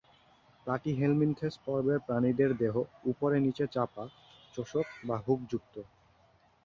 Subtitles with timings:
[0.67, 2.75] Platyhelminthes পর্বের প্রাণীদের দেহ
[3.05, 4.03] উপরে-নিচে চাপা,
[4.53, 5.75] চোষক বা হুক যুক্ত।